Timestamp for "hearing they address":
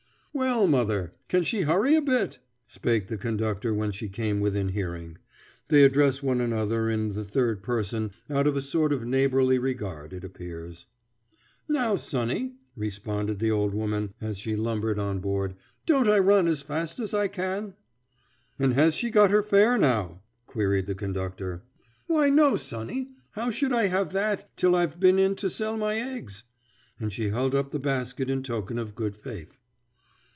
4.69-6.23